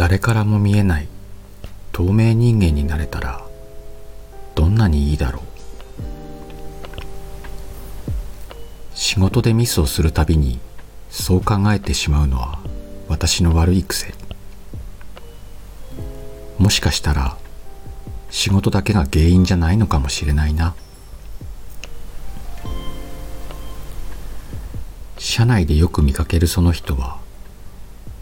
[0.00, 1.08] 誰からも見えない
[1.92, 3.44] 透明人間になれたら
[4.54, 5.42] どんなにいいだろう。
[8.94, 10.58] 仕事でミスをするたびに
[11.10, 12.60] そう考えてしまうのは
[13.08, 14.14] 私の悪い癖。
[16.56, 17.36] もしかしたら
[18.30, 20.74] 仕事だけが原因じゃないのかもしれないな。
[25.18, 27.20] 社内でよく見かけるその人は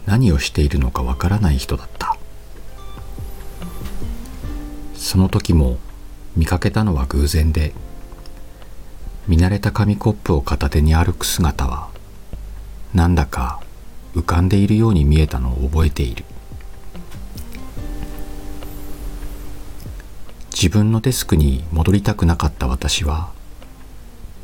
[0.09, 2.17] 何をしているのかわからない人だった。
[4.95, 5.77] その時も
[6.35, 7.75] 見かけたのは偶然で
[9.27, 11.91] 見慣れた紙コップを片手に歩く姿は
[12.95, 13.61] なんだか
[14.15, 16.25] 浮かんでいるように見えたのを覚えている。
[20.51, 23.31] 自分のデスクに戻りたくなかった私は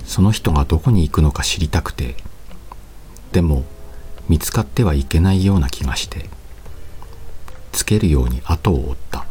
[0.05, 2.17] その人がどこに行くのか知りたくて
[3.33, 3.65] でも
[4.29, 6.31] 見つかってはいけないような気がして
[7.73, 9.27] つけるように後を追った。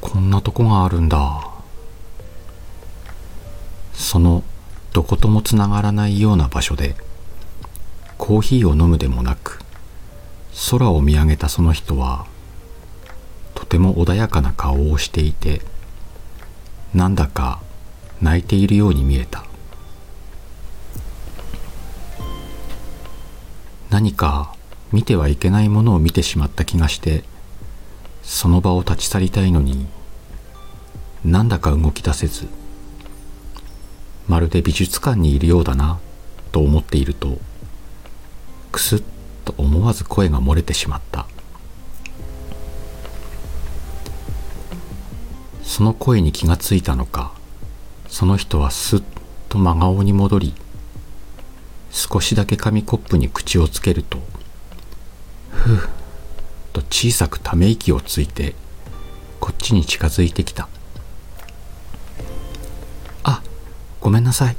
[0.00, 1.48] こんなとこがあるんだ。
[3.92, 4.42] その
[4.92, 6.96] どこともつながらないような場所で
[8.16, 9.60] コーヒーを飲むでもなく
[10.70, 12.26] 空を見上げたその人は
[13.54, 15.60] とても穏やかな顔をしていて
[16.94, 17.60] なんだか
[18.22, 19.47] 泣いているように見えた。
[23.98, 24.54] 何か
[24.92, 27.24] 見てはいけないものを見てしまった気がして
[28.22, 29.88] その場を立ち去りたいのに
[31.24, 32.46] なんだか動き出せず
[34.28, 35.98] まるで美術館にいるようだな
[36.52, 37.38] と思っていると
[38.70, 39.02] くすっ
[39.44, 41.26] と思わず声が漏れてしまった。
[45.64, 47.32] その声に気がついたのか
[48.06, 49.02] その人はすっ
[49.48, 50.54] と真顔に戻り
[52.10, 54.18] 少しだけ紙コップに口をつけると
[55.50, 55.88] ふう
[56.72, 58.54] と小さくため息をついて
[59.40, 60.68] こっちに近づいてきた。
[63.24, 63.42] あ
[64.00, 64.56] ごめんなさい。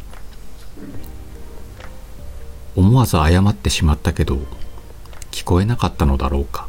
[2.75, 4.37] 思わず謝ってしまったけど
[5.31, 6.67] 聞こえなかったのだろうか。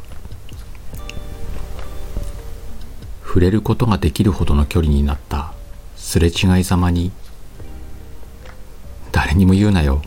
[3.23, 5.53] 触れることができるほどの距離になった
[5.95, 7.11] すれ違いざまに
[9.11, 10.01] 誰にも言うなよ。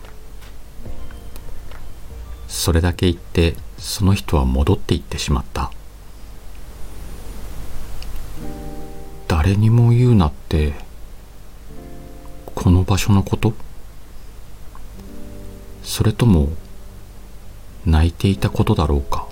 [2.55, 5.71] それだけ言ってその人は戻っていってしまった。
[9.29, 10.73] 誰にも言うなって
[12.55, 13.53] この場所のこと？
[15.83, 16.49] それとも
[17.85, 19.27] 泣いていたことだろうか？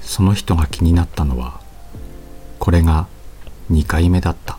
[0.00, 1.60] その人が気になったのは
[2.58, 3.06] これが
[3.70, 4.58] 2回目だった。